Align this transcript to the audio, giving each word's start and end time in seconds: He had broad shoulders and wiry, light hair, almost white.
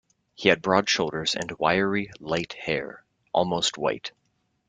He 0.33 0.49
had 0.49 0.63
broad 0.63 0.89
shoulders 0.89 1.35
and 1.35 1.51
wiry, 1.59 2.09
light 2.19 2.53
hair, 2.53 3.03
almost 3.33 3.77
white. 3.77 4.11